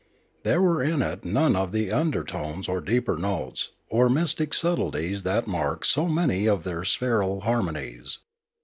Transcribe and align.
There 0.41 0.63
were 0.63 0.81
in 0.81 1.03
it 1.03 1.23
none 1.23 1.55
of 1.55 1.71
the 1.71 1.91
undertones, 1.91 2.67
or 2.67 2.81
deeper 2.81 3.17
notes, 3.17 3.73
or 3.87 4.09
mystic 4.09 4.51
subtleties 4.51 5.21
that 5.21 5.45
marked 5.45 5.85
so 5.85 6.07
many 6.07 6.47
of 6.47 6.63
their 6.63 6.83
spheral 6.83 7.41
harmonies. 7.41 8.17